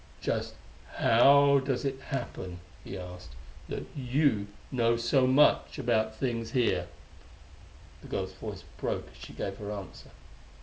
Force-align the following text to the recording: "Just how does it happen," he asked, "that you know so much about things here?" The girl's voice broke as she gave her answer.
"Just 0.19 0.55
how 0.95 1.59
does 1.59 1.85
it 1.85 1.99
happen," 2.07 2.59
he 2.83 2.97
asked, 2.97 3.35
"that 3.69 3.85
you 3.95 4.47
know 4.71 4.97
so 4.97 5.27
much 5.27 5.77
about 5.77 6.15
things 6.15 6.53
here?" 6.53 6.87
The 8.01 8.07
girl's 8.07 8.33
voice 8.33 8.63
broke 8.79 9.09
as 9.11 9.21
she 9.23 9.33
gave 9.33 9.57
her 9.57 9.71
answer. 9.71 10.09